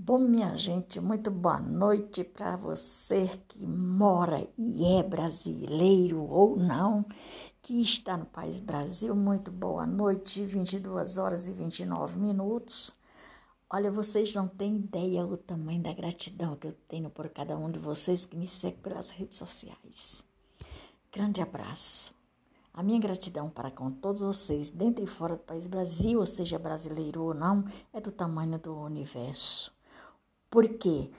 Bom, 0.00 0.20
minha 0.20 0.56
gente, 0.56 1.00
muito 1.00 1.28
boa 1.28 1.58
noite 1.58 2.22
para 2.22 2.54
você 2.54 3.28
que 3.48 3.66
mora 3.66 4.48
e 4.56 4.84
é 4.96 5.02
brasileiro 5.02 6.22
ou 6.22 6.56
não, 6.56 7.04
que 7.60 7.82
está 7.82 8.16
no 8.16 8.24
país 8.24 8.60
Brasil. 8.60 9.12
Muito 9.16 9.50
boa 9.50 9.84
noite, 9.84 10.44
22 10.44 11.18
horas 11.18 11.48
e 11.48 11.52
29 11.52 12.16
minutos. 12.16 12.94
Olha, 13.68 13.90
vocês 13.90 14.32
não 14.32 14.46
têm 14.46 14.76
ideia 14.76 15.26
o 15.26 15.36
tamanho 15.36 15.82
da 15.82 15.92
gratidão 15.92 16.54
que 16.54 16.68
eu 16.68 16.76
tenho 16.86 17.10
por 17.10 17.28
cada 17.30 17.56
um 17.56 17.68
de 17.68 17.80
vocês 17.80 18.24
que 18.24 18.36
me 18.36 18.46
segue 18.46 18.78
pelas 18.78 19.10
redes 19.10 19.36
sociais. 19.36 20.24
Grande 21.12 21.42
abraço. 21.42 22.14
A 22.72 22.84
minha 22.84 23.00
gratidão 23.00 23.50
para 23.50 23.72
com 23.72 23.90
todos 23.90 24.20
vocês, 24.20 24.70
dentro 24.70 25.02
e 25.02 25.08
fora 25.08 25.34
do 25.34 25.42
país 25.42 25.66
Brasil, 25.66 26.20
ou 26.20 26.26
seja 26.26 26.56
brasileiro 26.56 27.20
ou 27.24 27.34
não, 27.34 27.64
é 27.92 28.00
do 28.00 28.12
tamanho 28.12 28.60
do 28.60 28.76
universo. 28.76 29.76
Por 30.50 30.66
quê? 30.68 31.10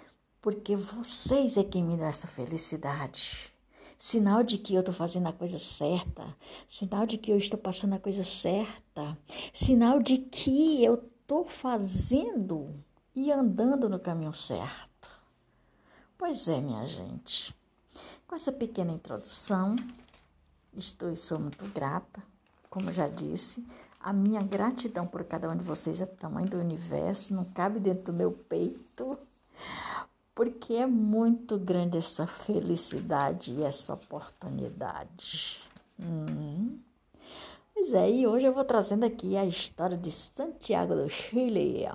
Porque 0.41 0.75
vocês 0.75 1.57
é 1.57 1.63
quem 1.63 1.83
me 1.83 1.97
dá 1.97 2.07
essa 2.07 2.27
felicidade. 2.27 3.53
Sinal 3.97 4.43
de 4.43 4.57
que 4.57 4.73
eu 4.73 4.79
estou 4.79 4.93
fazendo 4.93 5.27
a 5.27 5.33
coisa 5.33 5.59
certa, 5.59 6.35
sinal 6.67 7.05
de 7.05 7.17
que 7.17 7.31
eu 7.31 7.37
estou 7.37 7.59
passando 7.59 7.93
a 7.95 7.99
coisa 7.99 8.23
certa, 8.23 9.17
sinal 9.53 10.01
de 10.01 10.17
que 10.17 10.83
eu 10.83 10.95
estou 10.95 11.45
fazendo 11.45 12.73
e 13.13 13.31
andando 13.31 13.89
no 13.89 13.99
caminho 13.99 14.33
certo. 14.33 15.11
Pois 16.17 16.47
é, 16.47 16.61
minha 16.61 16.85
gente. 16.85 17.53
Com 18.25 18.35
essa 18.35 18.51
pequena 18.51 18.93
introdução, 18.93 19.75
estou 20.73 21.11
e 21.11 21.17
sou 21.17 21.37
muito 21.37 21.65
grata, 21.67 22.23
como 22.69 22.93
já 22.93 23.07
disse. 23.07 23.65
A 23.99 24.13
minha 24.13 24.41
gratidão 24.41 25.05
por 25.05 25.25
cada 25.25 25.49
um 25.49 25.57
de 25.57 25.63
vocês 25.63 25.99
é 25.99 26.05
tamanho 26.05 26.47
do 26.47 26.57
universo, 26.57 27.33
não 27.33 27.43
cabe 27.43 27.81
dentro 27.81 28.05
do 28.05 28.13
meu 28.13 28.31
peito, 28.31 29.17
porque 30.33 30.73
é 30.73 30.87
muito 30.87 31.57
grande 31.57 31.97
essa 31.97 32.25
felicidade 32.25 33.53
e 33.53 33.63
essa 33.63 33.93
oportunidade. 33.93 35.59
Hum. 35.99 36.79
Pois 37.73 37.91
é, 37.91 38.09
e 38.09 38.25
hoje 38.25 38.45
eu 38.45 38.53
vou 38.53 38.63
trazendo 38.63 39.05
aqui 39.05 39.35
a 39.35 39.45
história 39.45 39.97
de 39.97 40.11
Santiago 40.11 40.95
do 40.95 41.09
Chile. 41.09 41.85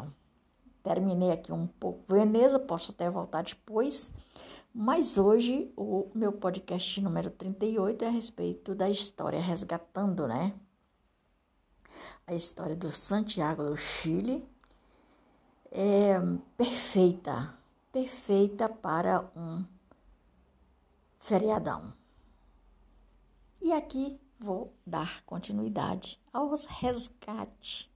Terminei 0.82 1.30
aqui 1.30 1.52
um 1.52 1.66
pouco 1.66 2.02
Veneza, 2.06 2.58
posso 2.58 2.92
até 2.92 3.08
voltar 3.08 3.44
depois, 3.44 4.12
mas 4.74 5.16
hoje 5.16 5.72
o 5.74 6.10
meu 6.14 6.32
podcast 6.32 7.00
número 7.00 7.30
38 7.30 8.04
é 8.04 8.08
a 8.08 8.10
respeito 8.10 8.74
da 8.74 8.90
história 8.90 9.40
resgatando, 9.40 10.28
né? 10.28 10.52
A 12.26 12.34
história 12.34 12.74
do 12.74 12.90
Santiago 12.90 13.64
do 13.64 13.76
Chile 13.76 14.46
é 15.70 16.14
perfeita, 16.56 17.54
perfeita 17.92 18.68
para 18.68 19.28
um 19.36 19.64
feriadão. 21.18 21.92
E 23.60 23.72
aqui 23.72 24.18
vou 24.38 24.72
dar 24.86 25.22
continuidade 25.24 26.20
aos 26.32 26.64
resgates 26.64 27.90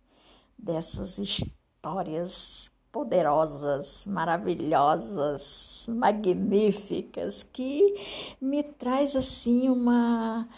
dessas 0.58 1.18
histórias 1.18 2.70
poderosas, 2.90 4.06
maravilhosas, 4.06 5.86
magníficas 5.88 7.42
que 7.42 8.36
me 8.40 8.62
traz 8.62 9.14
assim 9.14 9.68
uma 9.68 10.48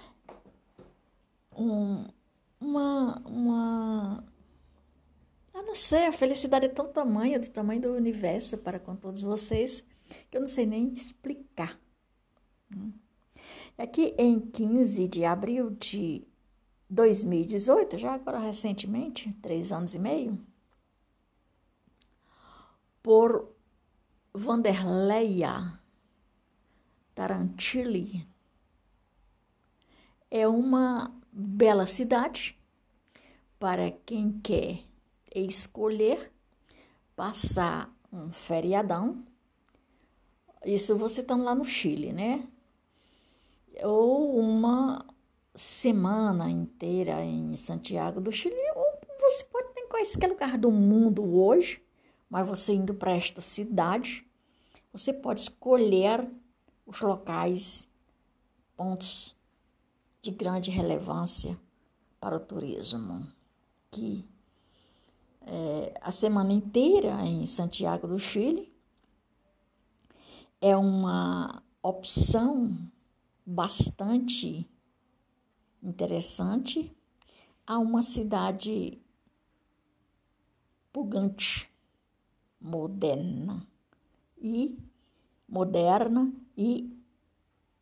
um, 1.56 2.06
uma, 2.60 3.18
uma. 3.26 4.24
Eu 5.54 5.62
não 5.64 5.74
sei, 5.74 6.06
a 6.06 6.12
felicidade 6.12 6.66
é 6.66 6.68
tão 6.68 6.92
tamanha, 6.92 7.38
do 7.38 7.48
tamanho 7.48 7.80
do 7.80 7.92
universo 7.92 8.58
para 8.58 8.78
com 8.78 8.94
todos 8.94 9.22
vocês, 9.22 9.82
que 10.30 10.36
eu 10.36 10.40
não 10.40 10.46
sei 10.46 10.66
nem 10.66 10.92
explicar. 10.92 11.80
Aqui 13.78 14.14
em 14.18 14.38
15 14.38 15.08
de 15.08 15.24
abril 15.24 15.70
de 15.70 16.26
2018, 16.88 17.98
já 17.98 18.14
agora 18.14 18.38
recentemente, 18.38 19.32
três 19.36 19.72
anos 19.72 19.94
e 19.94 19.98
meio, 19.98 20.38
por 23.02 23.48
Vanderleia 24.34 25.80
Tarantilli, 27.14 28.26
é 30.30 30.46
uma 30.46 31.19
bela 31.32 31.86
cidade 31.86 32.58
para 33.58 33.90
quem 33.90 34.40
quer 34.40 34.80
escolher 35.34 36.32
passar 37.14 37.94
um 38.12 38.32
feriadão. 38.32 39.24
Isso 40.64 40.96
você 40.96 41.20
está 41.20 41.36
lá 41.36 41.54
no 41.54 41.64
Chile, 41.64 42.12
né? 42.12 42.48
Ou 43.82 44.38
uma 44.38 45.06
semana 45.54 46.50
inteira 46.50 47.22
em 47.22 47.56
Santiago 47.56 48.20
do 48.20 48.32
Chile, 48.32 48.54
ou 48.74 49.00
você 49.20 49.44
pode 49.44 49.68
estar 49.68 49.80
em 49.80 49.88
qualquer 49.88 50.28
lugar 50.28 50.58
do 50.58 50.70
mundo 50.70 51.22
hoje, 51.38 51.82
mas 52.28 52.46
você 52.46 52.72
indo 52.72 52.94
para 52.94 53.12
esta 53.12 53.40
cidade, 53.40 54.26
você 54.92 55.12
pode 55.12 55.42
escolher 55.42 56.28
os 56.86 57.00
locais, 57.00 57.88
pontos 58.76 59.36
de 60.22 60.30
grande 60.30 60.70
relevância 60.70 61.58
para 62.20 62.36
o 62.36 62.40
turismo, 62.40 63.26
que 63.90 64.24
é, 65.42 65.94
a 66.00 66.10
semana 66.10 66.52
inteira 66.52 67.24
em 67.24 67.46
Santiago 67.46 68.06
do 68.06 68.18
Chile 68.18 68.72
é 70.60 70.76
uma 70.76 71.62
opção 71.82 72.76
bastante 73.46 74.68
interessante 75.82 76.94
a 77.66 77.78
uma 77.78 78.02
cidade 78.02 79.00
pugante, 80.92 81.70
moderna 82.60 83.66
e 84.36 84.78
moderna 85.48 86.32
e 86.56 86.94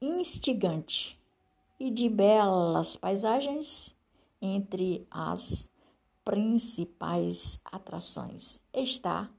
instigante 0.00 1.17
e 1.78 1.90
de 1.90 2.08
belas 2.08 2.96
paisagens 2.96 3.96
entre 4.40 5.06
as 5.10 5.70
principais 6.24 7.58
atrações 7.64 8.60
está 8.72 9.30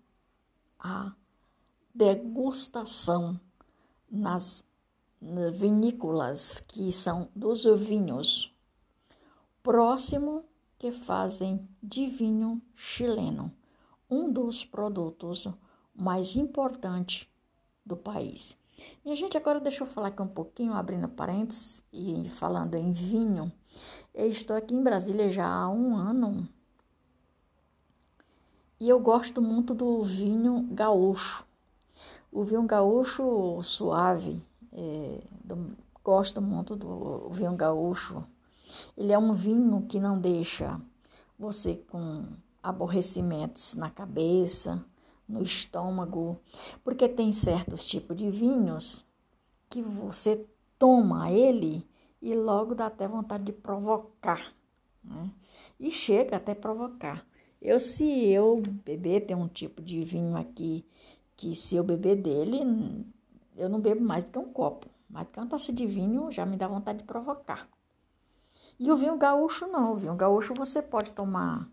a 0.80 1.14
degustação 1.94 3.40
nas 4.10 4.64
vinícolas 5.22 6.60
que 6.62 6.92
são 6.92 7.30
dos 7.36 7.66
vinhos 7.66 8.54
próximo 9.62 10.44
que 10.78 10.92
fazem 10.92 11.68
de 11.84 12.08
vinho 12.08 12.62
chileno, 12.76 13.52
um 14.10 14.32
dos 14.32 14.64
produtos 14.66 15.48
mais 15.94 16.36
importantes 16.36 17.28
do 17.86 17.98
país. 17.98 18.58
Minha 19.04 19.16
gente, 19.16 19.38
agora 19.38 19.60
deixa 19.60 19.84
eu 19.84 19.88
falar 19.88 20.10
aqui 20.10 20.22
um 20.22 20.28
pouquinho, 20.28 20.74
abrindo 20.74 21.08
parênteses 21.08 21.84
e 21.92 22.30
falando 22.30 22.76
em 22.76 22.92
vinho. 22.92 23.52
Eu 24.14 24.28
estou 24.28 24.56
aqui 24.56 24.76
em 24.76 24.84
Brasília 24.84 25.30
já 25.30 25.48
há 25.48 25.70
um 25.70 25.96
ano 25.96 26.48
e 28.80 28.88
eu 28.88 29.00
gosto 29.00 29.42
muito 29.42 29.74
do 29.74 30.04
vinho 30.04 30.68
gaúcho. 30.72 31.46
O 32.32 32.44
vinho 32.44 32.64
gaúcho 32.64 33.62
suave, 33.62 34.42
é, 34.72 35.20
do, 35.44 35.76
gosto 36.04 36.42
muito 36.42 36.76
do 36.78 37.30
vinho 37.30 37.56
gaúcho. 37.56 38.24
Ele 38.96 39.12
é 39.12 39.18
um 39.18 39.34
vinho 39.34 39.86
que 39.88 40.00
não 40.00 40.18
deixa 40.18 40.80
você 41.38 41.76
com 41.90 42.26
aborrecimentos 42.64 43.76
na 43.76 43.90
cabeça, 43.90 44.84
no 45.30 45.44
estômago, 45.44 46.42
porque 46.84 47.08
tem 47.08 47.32
certos 47.32 47.86
tipos 47.86 48.16
de 48.16 48.32
vinhos 48.32 49.06
que 49.70 49.82
você 49.82 50.44
toma 50.80 51.32
ele 51.32 51.88
e 52.20 52.34
logo 52.34 52.74
dá 52.74 52.88
até 52.88 53.08
vontade 53.08 53.44
de 53.44 53.54
provocar, 53.54 54.54
né? 55.04 55.32
E 55.80 55.92
chega 55.92 56.38
até 56.38 56.56
provocar. 56.56 57.26
Eu, 57.62 57.80
se 57.80 58.04
eu 58.28 58.62
beber, 58.84 59.26
tem 59.26 59.36
um 59.36 59.48
tipo 59.48 59.82
de 59.82 60.02
vinho 60.04 60.36
aqui 60.36 60.86
que 61.38 61.56
se 61.56 61.76
eu 61.76 61.84
beber 61.84 62.18
dele, 62.18 63.06
eu 63.56 63.70
não 63.70 63.80
bebo 63.80 64.02
mais 64.02 64.24
do 64.24 64.32
que 64.32 64.40
um 64.40 64.52
copo. 64.52 64.88
Mas 65.10 65.28
uma 65.36 65.48
taça 65.48 65.72
de 65.72 65.86
vinho 65.86 66.32
já 66.32 66.46
me 66.46 66.58
dá 66.58 66.68
vontade 66.68 67.00
de 67.00 67.04
provocar. 67.06 67.68
E 68.78 68.92
o 68.92 68.96
vinho 68.96 69.18
gaúcho 69.18 69.68
não. 69.68 69.94
O 69.94 69.96
vinho 69.96 70.16
gaúcho 70.16 70.54
você 70.54 70.82
pode 70.82 71.14
tomar 71.14 71.70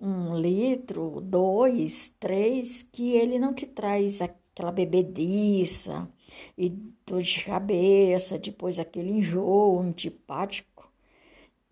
um 0.00 0.34
litro, 0.36 1.20
dois, 1.20 2.14
três, 2.18 2.82
que 2.82 3.12
ele 3.12 3.38
não 3.38 3.52
te 3.52 3.66
traz 3.66 4.20
aquela 4.20 4.72
bebediça 4.72 6.08
e 6.56 6.70
dor 7.06 7.20
de 7.20 7.44
cabeça, 7.44 8.38
depois 8.38 8.78
aquele 8.78 9.10
enjoo 9.10 9.78
antipático 9.78 10.90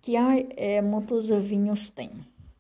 que 0.03 0.15
é, 0.17 0.81
muitos 0.83 1.29
vinhos 1.29 1.91
têm. 1.91 2.11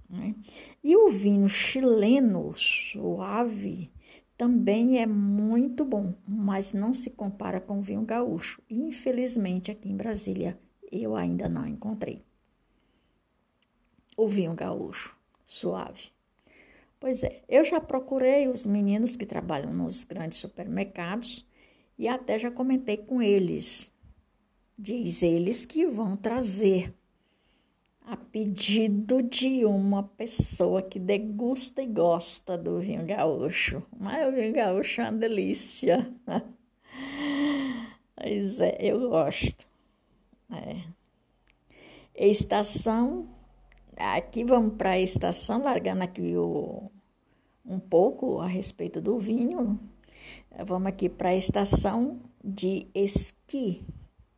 Né? 0.09 0.35
E 0.83 0.97
o 0.97 1.09
vinho 1.09 1.49
chileno 1.49 2.53
suave 2.55 3.91
também 4.37 5.01
é 5.01 5.07
muito 5.07 5.85
bom, 5.85 6.15
mas 6.27 6.73
não 6.73 6.95
se 6.95 7.11
compara 7.11 7.61
com 7.61 7.79
o 7.79 7.83
vinho 7.83 8.03
gaúcho. 8.03 8.63
Infelizmente, 8.71 9.71
aqui 9.71 9.89
em 9.89 9.97
Brasília, 9.97 10.59
eu 10.91 11.15
ainda 11.17 11.49
não 11.49 11.67
encontrei 11.67 12.23
o 14.17 14.27
vinho 14.27 14.55
gaúcho 14.55 15.18
suave. 15.49 16.11
Pois 17.01 17.23
é, 17.23 17.43
eu 17.49 17.65
já 17.65 17.81
procurei 17.81 18.47
os 18.49 18.67
meninos 18.67 19.17
que 19.17 19.25
trabalham 19.25 19.73
nos 19.73 20.05
grandes 20.05 20.39
supermercados 20.39 21.47
e 21.99 22.07
até 22.07 22.39
já 22.39 22.51
comentei 22.51 22.99
com 22.99 23.23
eles. 23.23 23.93
Diz 24.79 25.23
eles 25.23 25.65
que 25.65 25.87
vão 25.87 26.17
trazer 26.17 26.95
a 28.07 28.17
pedido 28.17 29.23
de 29.23 29.65
uma 29.65 30.03
pessoa 30.03 30.83
que 30.83 30.99
degusta 30.99 31.83
e 31.83 31.87
gosta 31.87 32.57
do 32.57 32.79
vinho 32.79 33.05
gaúcho. 33.05 33.83
Mas 33.99 34.29
o 34.29 34.33
vinho 34.33 34.53
gaúcho 34.53 35.01
é 35.01 35.05
uma 35.05 35.19
delícia. 35.19 36.15
Pois 38.21 38.61
é, 38.61 38.77
eu 38.81 39.09
gosto. 39.09 39.65
É. 40.51 40.83
Estação. 42.17 43.29
Aqui 43.99 44.45
vamos 44.45 44.75
para 44.77 44.91
a 44.91 45.01
estação, 45.01 45.63
largando 45.63 46.05
aqui 46.05 46.37
o, 46.37 46.89
um 47.67 47.81
pouco 47.81 48.39
a 48.39 48.47
respeito 48.47 49.01
do 49.01 49.19
vinho. 49.19 49.81
Vamos 50.65 50.89
aqui 50.89 51.09
para 51.09 51.31
a 51.31 51.35
estação 51.35 52.21
de 52.43 52.87
esqui 52.95 53.85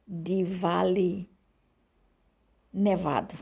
de 0.09 0.43
Vale 0.45 1.29
Nevado. 2.73 3.35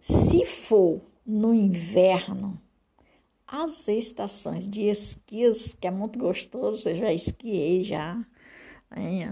Se 0.00 0.44
for 0.44 1.02
no 1.26 1.52
inverno, 1.52 2.60
as 3.46 3.88
estações 3.88 4.64
de 4.64 4.82
esquias, 4.82 5.74
que 5.74 5.88
é 5.88 5.90
muito 5.90 6.20
gostoso, 6.20 6.88
eu 6.88 6.94
já 6.94 7.12
esquiei 7.12 7.82
já 7.82 8.24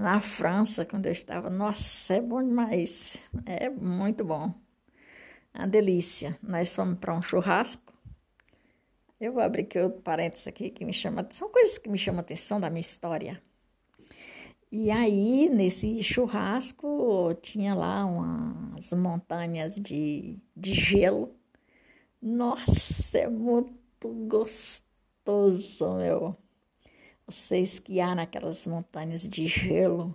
na 0.01 0.21
França, 0.21 0.85
quando 0.85 1.07
eu 1.07 1.13
estava. 1.13 1.49
Nossa, 1.49 2.15
é 2.15 2.21
bom 2.21 2.43
demais. 2.43 3.17
É 3.47 3.71
muito 3.71 4.25
bom. 4.25 4.66
Uma 5.57 5.67
delícia. 5.67 6.39
Nós 6.43 6.75
fomos 6.75 6.99
para 6.99 7.15
um 7.15 7.23
churrasco. 7.23 7.95
Eu 9.19 9.33
vou 9.33 9.43
abrir 9.43 9.63
aqui 9.63 9.79
outro 9.79 10.03
parênteses 10.03 10.47
aqui 10.47 10.69
que 10.69 10.85
me 10.85 10.93
chama. 10.93 11.27
São 11.31 11.49
coisas 11.51 11.79
que 11.79 11.89
me 11.89 11.97
chamam 11.97 12.19
a 12.19 12.21
atenção 12.21 12.61
da 12.61 12.69
minha 12.69 12.83
história. 12.83 13.43
E 14.71 14.91
aí, 14.91 15.49
nesse 15.49 16.03
churrasco, 16.03 17.35
tinha 17.41 17.75
lá 17.75 18.05
umas 18.05 18.93
montanhas 18.93 19.77
de, 19.77 20.39
de 20.55 20.75
gelo. 20.75 21.35
Nossa, 22.21 23.17
é 23.17 23.29
muito 23.29 24.09
gostoso, 24.29 25.95
meu. 25.97 26.37
Você 27.27 27.59
esquiar 27.61 28.15
naquelas 28.15 28.67
montanhas 28.67 29.27
de 29.27 29.47
gelo 29.47 30.15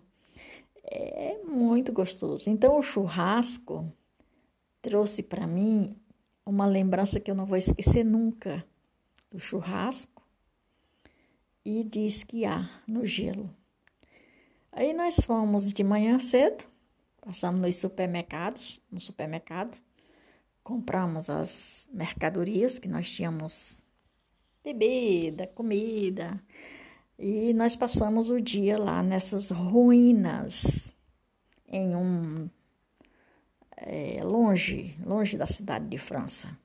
é 0.83 1.39
muito 1.43 1.91
gostoso. 1.91 2.47
Então, 2.47 2.77
o 2.77 2.83
churrasco 2.83 3.91
trouxe 4.81 5.21
para 5.21 5.45
mim 5.45 5.95
uma 6.45 6.65
lembrança 6.65 7.19
que 7.19 7.29
eu 7.29 7.35
não 7.35 7.45
vou 7.45 7.57
esquecer 7.57 8.03
nunca 8.03 8.65
do 9.29 9.39
churrasco 9.39 10.21
e 11.63 11.83
de 11.83 12.05
esquiar 12.05 12.83
no 12.87 13.05
gelo. 13.05 13.49
Aí 14.71 14.93
nós 14.93 15.17
fomos 15.17 15.71
de 15.71 15.83
manhã 15.83 16.17
cedo, 16.17 16.65
passamos 17.21 17.61
nos 17.61 17.75
supermercados, 17.77 18.81
no 18.91 18.99
supermercado, 18.99 19.77
compramos 20.63 21.29
as 21.29 21.87
mercadorias 21.91 22.79
que 22.79 22.87
nós 22.87 23.09
tínhamos, 23.09 23.77
bebida, 24.63 25.47
comida, 25.47 26.41
e 27.19 27.53
nós 27.53 27.75
passamos 27.75 28.29
o 28.29 28.39
dia 28.39 28.79
lá 28.79 29.03
nessas 29.03 29.51
ruínas, 29.51 30.93
em 31.67 31.95
um 31.95 32.49
é, 33.81 34.23
longe, 34.23 34.95
longe 35.05 35.37
da 35.37 35.47
cidade 35.47 35.87
de 35.87 35.97
França. 35.97 36.57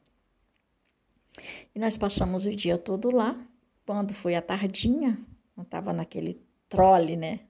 E 1.74 1.78
nós 1.78 1.96
passamos 1.96 2.46
o 2.46 2.50
dia 2.54 2.78
todo 2.78 3.10
lá. 3.10 3.38
Quando 3.84 4.12
foi 4.14 4.34
a 4.34 4.42
tardinha, 4.42 5.18
eu 5.56 5.62
estava 5.62 5.92
naquele 5.92 6.40
trole, 6.68 7.16
né? 7.16 7.40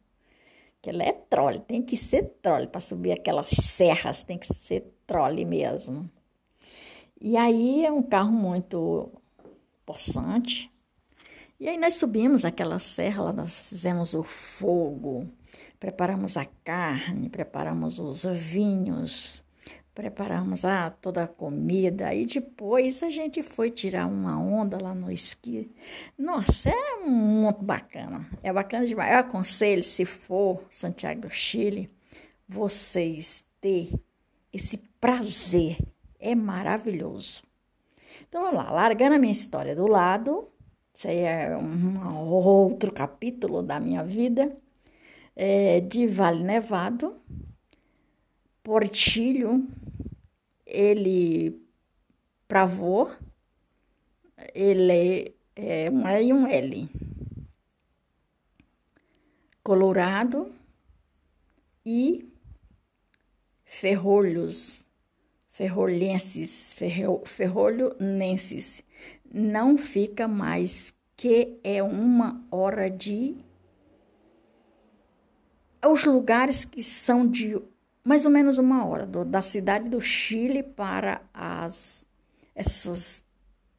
que 0.86 0.90
ela 0.90 1.02
é 1.02 1.10
trole, 1.10 1.58
tem 1.58 1.82
que 1.82 1.96
ser 1.96 2.36
trole 2.40 2.68
para 2.68 2.80
subir 2.80 3.10
aquelas 3.10 3.48
serras, 3.50 4.22
tem 4.22 4.38
que 4.38 4.46
ser 4.46 4.84
trole 5.04 5.44
mesmo. 5.44 6.08
E 7.20 7.36
aí 7.36 7.84
é 7.84 7.90
um 7.90 8.04
carro 8.04 8.30
muito 8.30 9.10
possante. 9.84 10.70
E 11.58 11.68
aí 11.68 11.76
nós 11.76 11.94
subimos 11.94 12.44
aquela 12.44 12.78
serra, 12.78 13.24
lá 13.24 13.32
nós 13.32 13.70
fizemos 13.70 14.14
o 14.14 14.22
fogo, 14.22 15.28
preparamos 15.80 16.36
a 16.36 16.44
carne, 16.44 17.28
preparamos 17.28 17.98
os 17.98 18.24
vinhos, 18.24 19.42
preparamos 19.96 20.62
ah, 20.66 20.90
toda 21.00 21.24
a 21.24 21.26
comida 21.26 22.14
e 22.14 22.26
depois 22.26 23.02
a 23.02 23.08
gente 23.08 23.42
foi 23.42 23.70
tirar 23.70 24.06
uma 24.06 24.38
onda 24.38 24.78
lá 24.80 24.94
no 24.94 25.10
esqui. 25.10 25.74
Nossa, 26.18 26.68
é 26.68 27.06
muito 27.06 27.64
bacana. 27.64 28.28
É 28.42 28.52
bacana 28.52 28.86
demais. 28.86 29.10
Eu 29.10 29.20
aconselho, 29.20 29.82
se 29.82 30.04
for 30.04 30.62
Santiago 30.70 31.22
do 31.22 31.30
Chile, 31.30 31.90
vocês 32.46 33.42
ter 33.58 33.90
esse 34.52 34.76
prazer. 35.00 35.78
É 36.20 36.34
maravilhoso. 36.34 37.42
Então 38.28 38.42
vamos 38.42 38.56
lá, 38.56 38.70
largando 38.70 39.14
a 39.14 39.18
minha 39.18 39.32
história 39.32 39.74
do 39.74 39.86
lado, 39.86 40.46
isso 40.92 41.08
aí 41.08 41.20
é 41.20 41.56
um 41.56 42.14
outro 42.18 42.92
capítulo 42.92 43.62
da 43.62 43.80
minha 43.80 44.04
vida, 44.04 44.50
é, 45.34 45.80
de 45.80 46.06
Vale 46.06 46.42
Nevado, 46.42 47.16
Portilho, 48.66 49.64
ele 50.66 51.64
pravô, 52.48 53.08
ele 54.52 55.32
é 55.54 55.88
um 55.88 56.08
E 56.08 56.22
e 56.24 56.32
um 56.32 56.48
L. 56.48 56.88
Colorado 59.62 60.52
e 61.84 62.28
ferrolhos, 63.64 64.84
ferrolhenses, 65.50 66.74
ferro, 66.74 67.22
ferrolhonenses. 67.24 68.82
Não 69.32 69.78
fica 69.78 70.26
mais 70.26 70.92
que 71.16 71.60
é 71.62 71.80
uma 71.84 72.44
hora 72.50 72.90
de 72.90 73.36
os 75.84 76.04
lugares 76.04 76.64
que 76.64 76.82
são 76.82 77.24
de 77.24 77.56
mais 78.06 78.24
ou 78.24 78.30
menos 78.30 78.56
uma 78.56 78.86
hora 78.86 79.04
do, 79.04 79.24
da 79.24 79.42
cidade 79.42 79.90
do 79.90 80.00
Chile 80.00 80.62
para 80.62 81.22
as 81.34 82.06
essas 82.54 83.24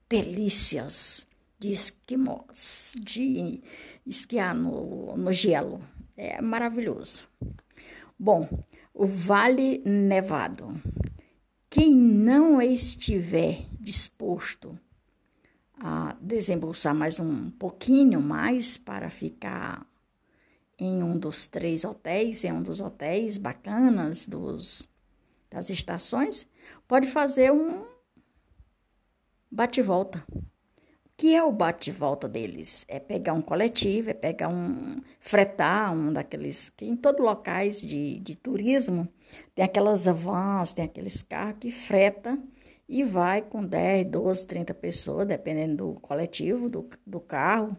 delícias 0.09 1.25
de 1.57 1.71
esquimós, 1.71 2.93
de 2.99 3.63
esquiar 4.05 4.53
no, 4.53 5.15
no 5.15 5.31
gelo. 5.31 5.81
É 6.17 6.41
maravilhoso. 6.41 7.25
Bom, 8.19 8.49
o 8.93 9.05
Vale 9.05 9.81
Nevado. 9.85 10.79
Quem 11.69 11.95
não 11.95 12.61
estiver 12.61 13.65
disposto 13.79 14.77
a 15.79 16.17
desembolsar 16.19 16.93
mais 16.93 17.17
um 17.17 17.49
pouquinho 17.51 18.21
mais 18.21 18.75
para 18.77 19.09
ficar 19.09 19.87
em 20.79 21.01
um 21.01 21.17
dos 21.17 21.47
três 21.47 21.83
hotéis, 21.83 22.43
em 22.43 22.51
um 22.51 22.61
dos 22.61 22.79
hotéis 22.79 23.37
bacanas 23.37 24.27
dos, 24.27 24.87
das 25.49 25.69
estações, 25.69 26.47
pode 26.87 27.07
fazer 27.07 27.51
um 27.51 27.85
bate-volta. 29.51 30.23
O 30.29 30.43
que 31.17 31.35
é 31.35 31.43
o 31.43 31.51
bate-volta 31.51 32.29
deles? 32.29 32.85
É 32.87 32.99
pegar 32.99 33.33
um 33.33 33.41
coletivo, 33.41 34.11
é 34.11 34.13
pegar 34.13 34.49
um. 34.49 35.01
fretar 35.19 35.91
um 35.91 36.13
daqueles. 36.13 36.69
que 36.69 36.85
em 36.85 36.95
todos 36.95 37.25
locais 37.25 37.81
de, 37.81 38.19
de 38.19 38.35
turismo 38.35 39.07
tem 39.55 39.65
aquelas 39.65 40.05
vans, 40.05 40.73
tem 40.73 40.85
aqueles 40.85 41.23
carros 41.23 41.57
que 41.59 41.71
freta 41.71 42.37
e 42.87 43.03
vai 43.03 43.41
com 43.41 43.65
10, 43.65 44.11
12, 44.11 44.45
30 44.45 44.73
pessoas, 44.75 45.27
dependendo 45.27 45.77
do 45.77 45.99
coletivo, 45.99 46.69
do, 46.69 46.87
do 47.05 47.19
carro, 47.19 47.75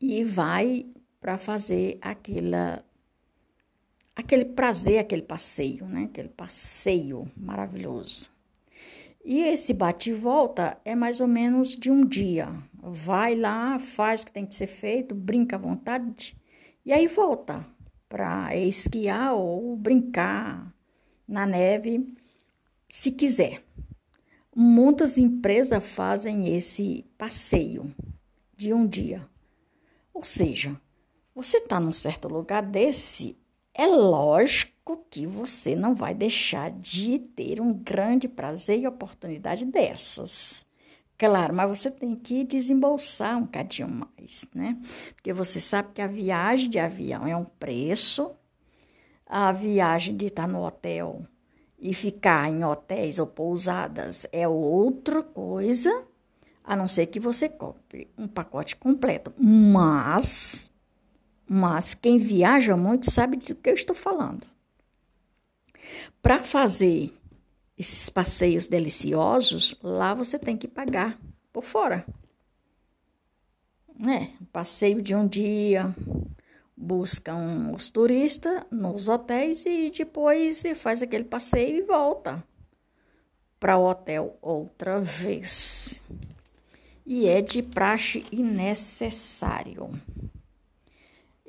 e 0.00 0.24
vai 0.24 0.84
para 1.22 1.38
fazer 1.38 1.98
aquela, 2.02 2.84
aquele 4.16 4.44
prazer, 4.44 4.98
aquele 4.98 5.22
passeio, 5.22 5.86
né? 5.86 6.04
Aquele 6.10 6.28
passeio 6.28 7.30
maravilhoso. 7.36 8.28
E 9.24 9.38
esse 9.44 9.72
bate 9.72 10.10
e 10.10 10.14
volta 10.14 10.76
é 10.84 10.96
mais 10.96 11.20
ou 11.20 11.28
menos 11.28 11.76
de 11.76 11.92
um 11.92 12.04
dia. 12.04 12.48
Vai 12.74 13.36
lá, 13.36 13.78
faz 13.78 14.22
o 14.22 14.26
que 14.26 14.32
tem 14.32 14.44
que 14.44 14.56
ser 14.56 14.66
feito, 14.66 15.14
brinca 15.14 15.54
à 15.54 15.58
vontade 15.60 16.36
e 16.84 16.92
aí 16.92 17.06
volta 17.06 17.64
para 18.08 18.56
esquiar 18.56 19.34
ou 19.34 19.76
brincar 19.76 20.74
na 21.26 21.46
neve 21.46 22.12
se 22.88 23.12
quiser. 23.12 23.62
Muitas 24.54 25.16
empresas 25.16 25.82
fazem 25.84 26.54
esse 26.54 27.06
passeio 27.16 27.94
de 28.56 28.74
um 28.74 28.84
dia. 28.84 29.24
Ou 30.12 30.24
seja, 30.24 30.78
você 31.34 31.58
está 31.58 31.80
num 31.80 31.92
certo 31.92 32.28
lugar 32.28 32.62
desse, 32.62 33.38
é 33.74 33.86
lógico 33.86 35.04
que 35.08 35.26
você 35.26 35.74
não 35.74 35.94
vai 35.94 36.14
deixar 36.14 36.70
de 36.70 37.18
ter 37.18 37.60
um 37.60 37.72
grande 37.72 38.28
prazer 38.28 38.80
e 38.80 38.86
oportunidade 38.86 39.64
dessas. 39.64 40.66
Claro, 41.16 41.54
mas 41.54 41.78
você 41.78 41.90
tem 41.90 42.16
que 42.16 42.42
desembolsar 42.42 43.38
um 43.38 43.46
cadinho 43.46 43.88
mais, 43.88 44.48
né? 44.52 44.76
Porque 45.14 45.32
você 45.32 45.60
sabe 45.60 45.90
que 45.94 46.02
a 46.02 46.06
viagem 46.06 46.68
de 46.68 46.80
avião 46.80 47.26
é 47.26 47.36
um 47.36 47.44
preço, 47.44 48.34
a 49.24 49.52
viagem 49.52 50.16
de 50.16 50.26
estar 50.26 50.48
no 50.48 50.64
hotel 50.64 51.24
e 51.78 51.94
ficar 51.94 52.50
em 52.50 52.64
hotéis 52.64 53.20
ou 53.20 53.26
pousadas 53.26 54.26
é 54.32 54.48
outra 54.48 55.22
coisa, 55.22 56.04
a 56.64 56.74
não 56.74 56.88
ser 56.88 57.06
que 57.06 57.20
você 57.20 57.48
compre 57.48 58.10
um 58.18 58.26
pacote 58.26 58.74
completo. 58.74 59.32
Mas, 59.38 60.71
mas 61.52 61.92
quem 61.92 62.16
viaja 62.16 62.74
muito 62.78 63.10
sabe 63.10 63.36
do 63.36 63.54
que 63.54 63.68
eu 63.68 63.74
estou 63.74 63.94
falando. 63.94 64.46
Para 66.22 66.42
fazer 66.42 67.12
esses 67.76 68.08
passeios 68.08 68.68
deliciosos, 68.68 69.78
lá 69.82 70.14
você 70.14 70.38
tem 70.38 70.56
que 70.56 70.66
pagar 70.66 71.20
por 71.52 71.62
fora. 71.62 72.06
É, 74.08 74.30
passeio 74.50 75.02
de 75.02 75.14
um 75.14 75.28
dia, 75.28 75.94
buscam 76.74 77.70
os 77.76 77.90
turistas 77.90 78.64
nos 78.70 79.06
hotéis 79.06 79.66
e 79.66 79.90
depois 79.90 80.62
faz 80.76 81.02
aquele 81.02 81.24
passeio 81.24 81.76
e 81.76 81.82
volta 81.82 82.42
para 83.60 83.76
o 83.76 83.90
hotel 83.90 84.38
outra 84.40 84.98
vez. 84.98 86.02
E 87.04 87.28
é 87.28 87.42
de 87.42 87.62
praxe 87.62 88.24
e 88.32 88.42
necessário. 88.42 89.90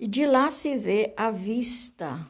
E 0.03 0.07
de 0.07 0.25
lá 0.25 0.51
se 0.51 0.75
vê 0.75 1.13
a 1.15 1.31
vista 1.31 2.29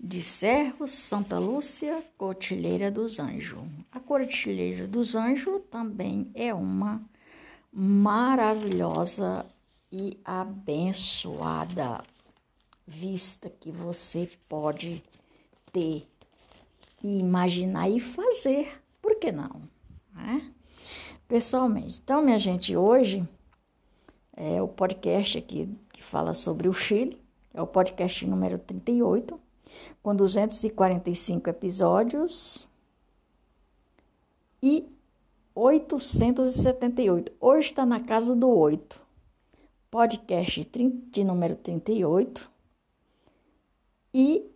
de 0.00 0.20
Serros, 0.20 0.90
Santa 0.90 1.38
Lúcia, 1.38 2.02
Cotilheira 2.18 2.90
dos 2.90 3.20
Anjos. 3.20 3.62
A 3.92 4.00
Cotilheira 4.00 4.84
dos 4.88 5.14
Anjos 5.14 5.62
também 5.70 6.28
é 6.34 6.52
uma 6.52 7.00
maravilhosa 7.72 9.46
e 9.92 10.18
abençoada 10.24 12.02
vista 12.84 13.48
que 13.48 13.70
você 13.70 14.28
pode 14.48 15.04
ter 15.72 16.04
e 17.00 17.20
imaginar 17.20 17.88
e 17.88 18.00
fazer, 18.00 18.82
por 19.00 19.14
que 19.20 19.30
não? 19.30 19.62
Né? 20.12 20.50
Pessoalmente. 21.28 22.00
Então, 22.02 22.22
minha 22.22 22.40
gente, 22.40 22.76
hoje 22.76 23.24
é 24.36 24.60
o 24.60 24.68
podcast 24.68 25.38
aqui 25.38 25.68
fala 26.06 26.32
sobre 26.32 26.68
o 26.68 26.72
Chile, 26.72 27.20
é 27.52 27.60
o 27.60 27.66
podcast 27.66 28.24
número 28.26 28.58
38 28.58 29.40
com 30.02 30.14
245 30.14 31.50
episódios 31.50 32.68
e 34.62 34.88
878. 35.54 37.32
Hoje 37.40 37.68
está 37.68 37.84
na 37.84 37.98
casa 37.98 38.36
do 38.36 38.48
8. 38.48 39.02
Podcast 39.90 40.64
de 41.10 41.24
número 41.24 41.56
38. 41.56 42.50
E 44.14 44.48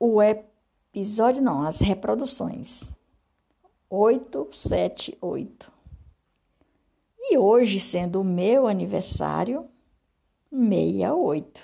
o 0.00 0.22
episódio, 0.22 1.42
não, 1.42 1.66
as 1.66 1.80
reproduções. 1.80 2.94
878. 3.90 5.70
E 7.18 7.36
hoje, 7.36 7.78
sendo 7.80 8.20
o 8.20 8.24
meu 8.24 8.66
aniversário, 8.66 9.68
68. 10.54 11.60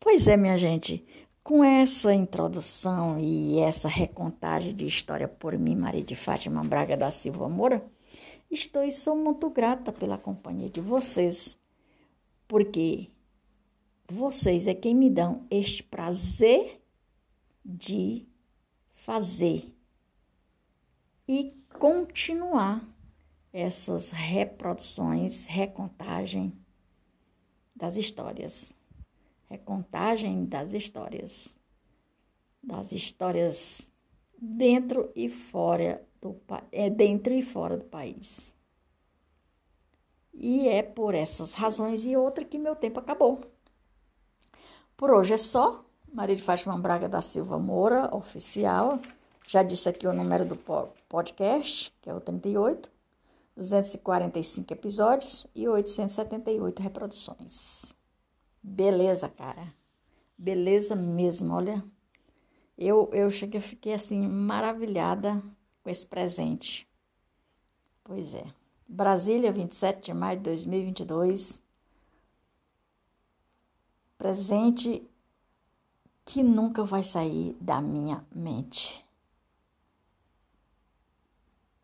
Pois 0.00 0.26
é, 0.26 0.36
minha 0.36 0.58
gente, 0.58 1.06
com 1.44 1.62
essa 1.62 2.12
introdução 2.12 3.18
e 3.18 3.58
essa 3.60 3.88
recontagem 3.88 4.74
de 4.74 4.84
história 4.84 5.28
por 5.28 5.56
mim, 5.56 5.76
Maria 5.76 6.02
de 6.02 6.16
Fátima 6.16 6.62
Braga 6.64 6.96
da 6.96 7.10
Silva 7.10 7.48
Moura, 7.48 7.88
estou 8.50 8.82
e 8.82 8.90
sou 8.90 9.16
muito 9.16 9.48
grata 9.48 9.92
pela 9.92 10.18
companhia 10.18 10.68
de 10.68 10.80
vocês, 10.80 11.58
porque 12.48 13.10
vocês 14.10 14.66
é 14.66 14.74
quem 14.74 14.94
me 14.94 15.08
dão 15.08 15.46
este 15.50 15.82
prazer 15.82 16.82
de 17.64 18.26
fazer 18.92 19.72
e 21.28 21.54
continuar 21.78 22.82
essas 23.52 24.10
reproduções, 24.10 25.44
recontagem 25.44 26.52
das 27.78 27.96
histórias 27.96 28.74
recontagem 29.48 30.44
das 30.44 30.72
histórias, 30.72 31.54
das 32.62 32.92
histórias 32.92 33.90
dentro 34.40 35.10
e 35.16 35.28
fora 35.28 36.06
do 36.20 36.36
é 36.70 36.90
dentro 36.90 37.32
e 37.32 37.42
fora 37.42 37.76
do 37.76 37.84
país. 37.84 38.54
E 40.34 40.68
é 40.68 40.82
por 40.82 41.14
essas 41.14 41.54
razões 41.54 42.04
e 42.04 42.16
outra 42.16 42.44
que 42.44 42.58
meu 42.58 42.76
tempo 42.76 43.00
acabou. 43.00 43.40
Por 44.96 45.10
hoje 45.10 45.34
é 45.34 45.38
só. 45.38 45.84
Maria 46.12 46.36
de 46.36 46.42
Fátima 46.42 46.76
Braga 46.78 47.08
da 47.08 47.20
Silva 47.20 47.58
Moura, 47.58 48.14
oficial. 48.14 49.00
Já 49.46 49.62
disse 49.62 49.88
aqui 49.88 50.06
o 50.06 50.12
número 50.12 50.44
do 50.44 50.56
podcast, 51.08 51.92
que 52.00 52.08
é 52.08 52.14
o 52.14 52.20
38, 52.20 52.90
245 53.58 54.72
episódios 54.72 55.46
e 55.52 55.66
878 55.66 56.80
reproduções. 56.80 57.92
Beleza, 58.62 59.28
cara. 59.28 59.74
Beleza 60.36 60.94
mesmo, 60.94 61.54
olha. 61.54 61.84
Eu, 62.76 63.10
eu 63.12 63.28
cheguei, 63.32 63.60
fiquei 63.60 63.92
assim 63.94 64.28
maravilhada 64.28 65.42
com 65.82 65.90
esse 65.90 66.06
presente. 66.06 66.88
Pois 68.04 68.32
é. 68.32 68.46
Brasília, 68.86 69.50
27 69.50 70.06
de 70.06 70.14
maio 70.14 70.38
de 70.38 70.44
2022. 70.44 71.60
Presente 74.16 75.04
que 76.24 76.44
nunca 76.44 76.84
vai 76.84 77.02
sair 77.02 77.54
da 77.60 77.80
minha 77.80 78.24
mente. 78.32 79.04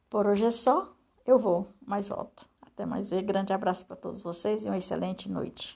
Por 0.08 0.28
hoje 0.28 0.44
é 0.44 0.50
só. 0.52 0.93
Eu 1.26 1.38
vou, 1.38 1.66
mas 1.84 2.08
volto. 2.08 2.48
Até 2.60 2.84
mais 2.84 3.10
ver. 3.10 3.22
Grande 3.22 3.52
abraço 3.52 3.86
para 3.86 3.96
todos 3.96 4.22
vocês 4.22 4.64
e 4.64 4.68
uma 4.68 4.76
excelente 4.76 5.30
noite. 5.30 5.72